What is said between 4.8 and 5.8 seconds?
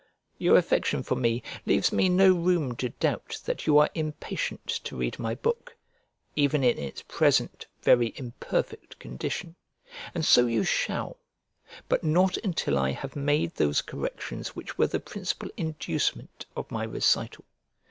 to read my book,